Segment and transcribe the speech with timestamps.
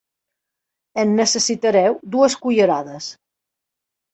[1.03, 3.11] En necessitareu dues cullerades.